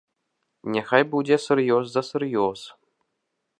Няхай 0.75 1.03
будзе 1.11 1.35
сур'ёз 1.45 1.85
за 1.97 2.01
сур'ёз! 2.09 2.59